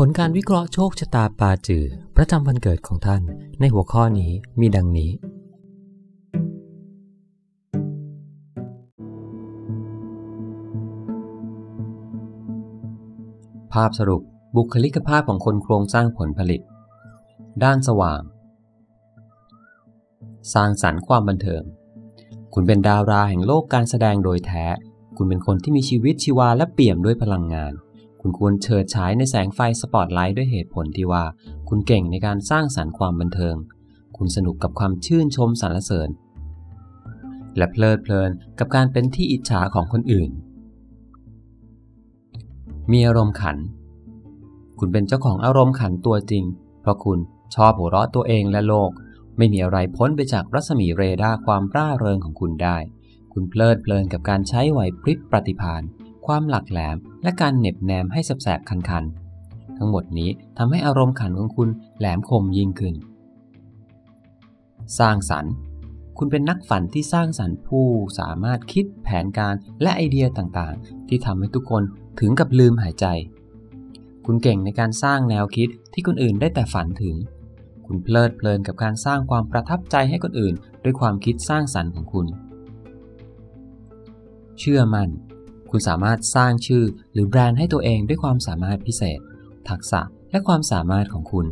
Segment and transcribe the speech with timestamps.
[0.00, 1.84] ผลการวิเคราะห์โชคชะตาปาจือ
[2.16, 3.22] ประจำวันเกิดของท่าน
[3.60, 5.10] ในหัวข้อนี้มีดังนี้
[13.72, 14.22] ภาพสรุป
[14.56, 16.60] บุคลิกภาพของคนโครงสร้างผลผลิต
[17.64, 18.22] ด้านสว่าง
[20.54, 21.62] สร้างสรรค์ความบันเทิง
[22.54, 24.64] คุณเป็นดาราแห่งโลกการแสดงโดยแท้
[25.16, 27.74] คุณเป็นคนที่มีชีวิตชีวาและเปี่ยมด้วยพลังงาน
[28.28, 31.24] คุณควรเฉิดฉายในแสงไฟสปอตไลท์ด้วยเหตุผลที่ว่า
[31.68, 33.56] คุณเก่งในการสร้างสรรค์ความบันเทิง
[34.16, 36.08] คุณสนุกกับความชื่นชมสรรเสริญ
[37.56, 40.30] และเพลิดเพลินกับการเป็นที่อิจฉาของคนอื่น
[42.92, 43.56] มีอารมณ์ขัน
[44.78, 46.44] คุณเป็นเจ้าของอารมณ์ขันตัวจริง
[46.80, 47.18] เพราะคุณ
[47.54, 48.90] ชอบหัวเราะตัวเองและโลก
[49.36, 52.78] ไม่มีอะไรพ้นไปจากรัศมีเรดาร์ความร่าเริงของคุณได้
[53.32, 55.84] คุณเพลิดเพลินกับการใช้ไหวพริบปฏิภาณ
[56.26, 62.94] ความหลักแหลม และการเหน็บแนมให้แสบๆคันๆ ทั้งหมดนี้ทำให้อารมณ์ขันของคุณแหลมคมยิ่งขึ้น
[64.98, 65.52] สร้างสรรค์
[66.18, 67.86] คุณเป็นนักฝันที่สร้างสรรค์ผู้
[68.18, 71.82] สามารถคิดแผนการและไอเดียต่างๆ ที่ทำให้ทุกคน
[72.20, 73.06] ถึงกับลืมหายใจ
[74.26, 77.16] คุณเก่งในการสร้างแนวคิดที่คนอื่นได้แต่ฝันถึง
[77.86, 82.26] คุณเพลิดเพลินกับการสร้างความประทับใจให้คนอื่น ด้วยความคิดสร้างสรรค์ของคุณ
[84.58, 85.10] เชื่อมัน่น
[85.70, 89.20] คุณสามารถสร้างชื่อหรือแบรนด์ให้ตัวเองด้วยความสามารถพิเศษ
[89.68, 90.00] ทักษะ
[90.30, 91.46] และความสามารถของคุณ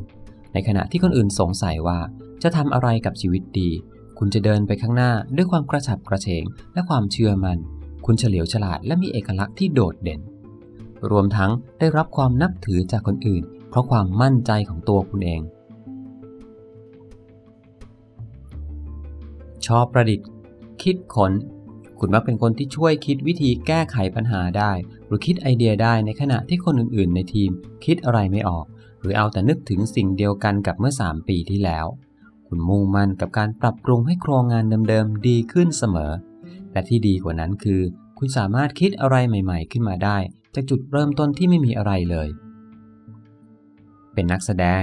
[0.52, 1.98] ในขณะที่คนอื่นสงสัยว่า
[2.42, 3.70] จะทำอะไรกับชีวิตดี
[4.18, 7.58] คุณจะเดินไปข้างหน้าด้วยความกระฉับกระเฉง และความเชื่อมัน่น
[8.06, 10.20] คุณเฉลียวฉลาดและมีเอกลักษณ์ที่โดดเด่น
[11.10, 15.42] รวมทั้งได้รับความนับถือจากคนอื่น เพราะความมั่นใจของตัวคุณเอง
[19.66, 20.28] ชอบประดิษฐ์
[20.82, 21.32] คิดขน
[21.98, 24.72] คุณมักเป็นคนที่ช่วยคิดวิธีแก้ไขปัญหาได้
[25.06, 27.50] หรือคิดไอเดียได้ในขณะที่คนอื่นๆ ในทีม
[27.84, 28.66] คิดอะไรไม่ออก
[29.00, 31.86] หรือเอาแต่นึกถึงสิ่งเดียวกันกับเมื่อ 3 ปีที่แล้ว
[32.48, 36.12] คุณมุ่งมั่นกับการปรับปรุงให้โครงงานเดิมๆดีขึ้นเสมอ
[36.72, 37.80] และที่ดีกว่านั้นคือ
[38.18, 40.16] คุณสามารถคิดอะไรใหม่ ๆ ขึ้นมาได้
[40.54, 42.28] จากจุดเริ่มต้นที่ไม่มีอะไรเลย
[44.14, 44.82] เป็นนักแสดง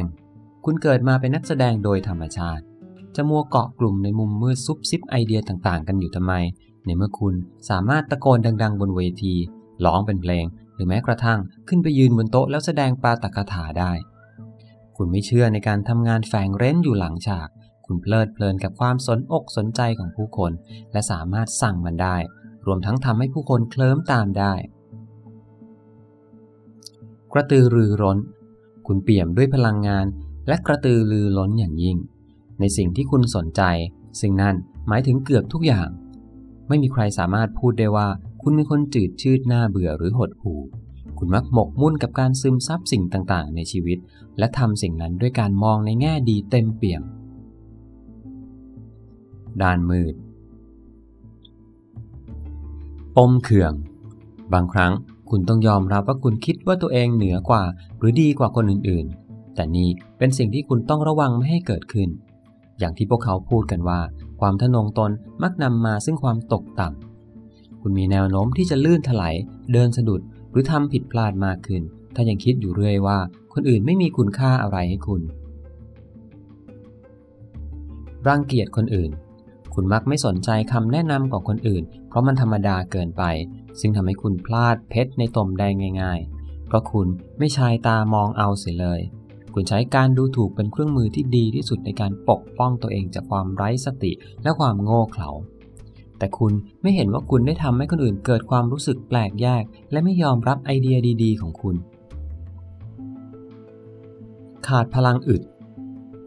[0.66, 2.64] คุณเกิดมาเป็นนักแสดงโดยธรรมชาติ
[3.16, 6.34] จะมัวเกาะกลุ่มในมุมมืดซุบซิบไอเดียต่างๆ กันอยู่ทำไม
[6.86, 7.36] ในเมื่อคุณ
[7.70, 9.36] สามารถตะโกนดัง ๆ บนเวที
[9.86, 13.92] ร้องเป็นเพลง หรือแม้กระทั่งขึ้นไปยืนบนโต๊ะแล้วแสดงปาตกถาได้
[14.98, 17.48] คุณไม่เชื่อในการทำงานแฝงเร้นอยู่หลังฉาก
[17.86, 20.52] คุณเพลิดเพลินกับความสนอกสนใจของผู้คน
[20.92, 22.18] และสามารถสั่งมันได้
[22.66, 24.54] รวมทั้งทำให้ผู้คนเคลิ้มตามได้
[27.34, 28.18] กระตือรือร้น
[28.88, 30.06] คุณเปี่ยมด้วยพลังงาน
[30.48, 31.98] และกระตือรือร้นอย่างยิ่ง
[32.60, 33.62] ในสิ่งที่คุณสนใจ
[34.20, 34.56] ซึ่งนั่น
[34.88, 35.88] หมายถึงเกือบทุกอย่าง
[36.72, 38.08] ไม่มีใครสามารถพูดได้ว่า
[38.42, 40.62] คุณเป็นคนจืดชืดหน้าเบื่อหรือหดหู่
[41.18, 43.98] คุณมักหมกมุ่นกับการซึมซับสิ่งต่างๆ ในชีวิต
[44.38, 47.04] และทำสิ่งนั้นด้วยการมองในแง่ดีเต็มเปี่ยม
[49.62, 50.16] ด้านมืด
[53.16, 53.74] ปมเขื่อง
[54.54, 54.92] บางครั้ง
[55.30, 57.64] คุณต้องยอมรับว่าคุณคิดว่าตัวเองเหนือกว่า
[57.98, 62.10] หรือดีกว่าคนอื่นๆ แต่นี่เป็นสิ่งที่คุณต้องระวังไม่ให้เกิดขึ้น
[62.80, 64.00] อย่างที่พวกเขาพูดกันว่า
[64.42, 65.12] ความทะนงตน
[65.44, 69.36] มักนำมาซึ่งความตกต่ำ คุณมีแนวโน้มที่จะลื่นถลาย
[69.74, 70.22] เดินสะดุด
[70.52, 71.82] หรือทำผิดพลาดมากขึ้น
[72.16, 73.20] ถ้ายังคิดอยู่เรื่อยว่า
[73.54, 75.22] คนอื่นไม่มีคุณค่าอะไรให้คุณ
[78.28, 79.12] รังเกียจคนอื่น
[79.74, 83.24] คุณมักไม่สนใจคำแนะนำของคนอื่น เพราะมันธรรมดาเกินไป
[83.80, 85.68] ซึ่งทำให้คุณพลาดเพชรในตมได้
[86.02, 87.08] ง่าย ๆ เพราะคุณ
[87.38, 89.02] ไม่ชายตามองเอาเสียเลย
[89.54, 94.12] คุณใช้การดูถูกเป็นเครื่องมือที่ดีที่สุดในการปกป้องตัวเองจากความไร้สติ
[94.44, 95.30] และความโง่เขลา
[96.18, 101.76] แต่คุณไม่เห็นว่าคุณได้ทำให้คนอื่นเกิดความรู้สึกแปลกแยก และไม่ยอมรับไอเดียดี ๆ ของคุณ
[104.68, 105.42] ขาดพลังอึด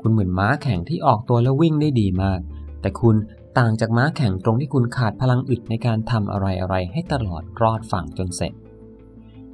[0.00, 2.40] คุณเหมือนม้าแข่งที่ออกตัวแล้ววิ่งได้ดีมาก
[2.80, 3.16] แต่คุณ
[3.58, 8.52] ต่างจากม้าแข่งตรงที่คุณขาดพลังอึดในการทำอะไรๆให้ตลอดรอดฝั่งจนเสร็จ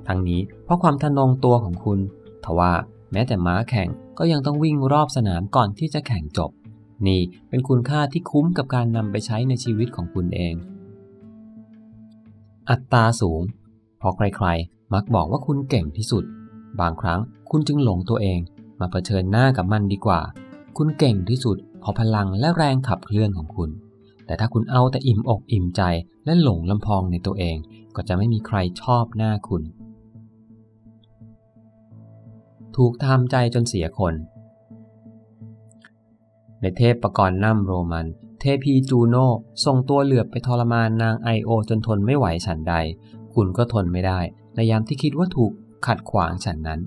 [0.06, 1.98] ทั้งนี้เพราะความทะนงตัวของคุณ
[2.44, 2.72] ทว่า
[3.12, 6.50] แม้แต่ม้าแข่งก็ยังต้องวิ่งรอบสนามก่อนที่จะแข่งจบ
[7.06, 10.54] นี่เป็นคุณค่าที่คุ้มกับการนำไปใช้ในชีวิตของคุณเอง
[12.70, 13.42] อัตราสูง
[13.98, 16.24] เพราะใครๆ มักบอกว่าคุณเก่งที่สุด
[16.80, 17.20] บางครั้ง
[17.50, 18.38] คุณจึงหลงตัวเอง
[18.80, 20.20] มาเผชิญหน้ากับมันดีกว่า
[20.76, 23.70] คุณเก่งที่สุดเพราะพลังและแรงขับเคลื่อนของคุณ
[24.26, 25.82] แต่ถ้าคุณเอาแต่อิ่มอกอิ่มใจ
[26.24, 27.56] และหลงลำพองในตัวเอง
[27.96, 29.62] ก็จะไม่มีใครชอบหน้าคุณ
[32.76, 34.14] ถูกทำใจจนเสียคน
[36.60, 38.06] ในเทพประกรณ์น้ำโรมัน
[38.40, 39.26] เทพีจูโน่
[39.64, 42.74] ส่งตัวเหลือบไปทรมานนางไอโอจนทนไม่ไหวฉันใด
[43.34, 44.20] คุณก็ทนไม่ได้
[44.54, 45.52] ในยามที่คิดว่าถูก
[45.86, 46.80] ขัดขวางฉันนั้น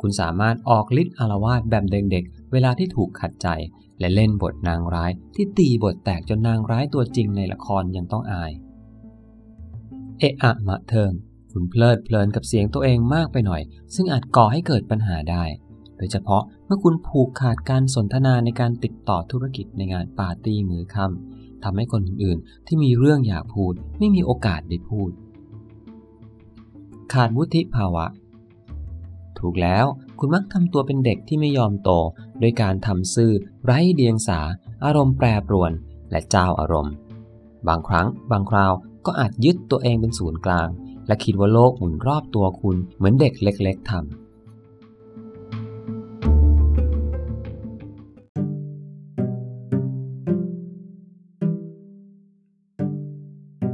[0.00, 3.48] คุณสามารถออกฤทธิ์อารวาสแบบเด็กๆ เวลาที่ถูกขัดใจ
[3.98, 8.52] และเล่นบทนางร้ายที่ตีบทแตกจนนางร้ายตัวจริงในละครยังต้องอาย
[10.18, 11.12] เอะอะมะเทิง
[11.58, 13.62] คุณเพลิดเพลินกับเสียงตัวเองมากไปหน่อย
[13.94, 15.44] ซึ่งอาจก่อให้เกิดปัญหาได้
[15.96, 25.10] โดยเฉพาะเมื่อคุณผูกขาดการสนทนาในการติดต่อธุรกิจในงานปาร์ตี้มือค่ำทำให้คนอื่นๆ ที่มีเรื่องอยากพูด ไม่มีโอกาสได้พูด
[27.12, 28.06] ขาดวุฒิภาวะ
[29.38, 29.86] ถูกแล้ว
[30.18, 31.90] คุณมักทำตัวเป็นเด็กที่ไม่ยอมโต
[32.40, 33.32] โดยการทำซื่อ
[33.64, 34.40] ไร้เดียงสา
[34.84, 35.72] อารมณ์แปรปรวน
[36.10, 36.94] และเจ้าอารมณ์
[37.68, 38.72] บางครั้ง บางคราว
[39.06, 40.68] ก็อาจยึดตัวเองเป็นศูนย์กลาง
[41.06, 44.04] และคิดว่าโลกหมุนรอบตัวคุณเหมือนเด็กเล็ก ๆทำ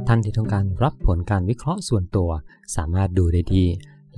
[0.07, 2.29] ท่านที่ต้องการรับผลการวิเคราะห์ส่วนตัว
[2.75, 3.67] สามารถดูได้ที่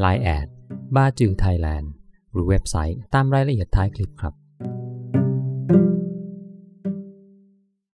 [0.03, 0.47] Line @
[0.95, 1.91] บาจือไทยแลนด์
[2.31, 4.33] หรือเว็บไซต์ตามรายละเอียดท้ายคลิปครับ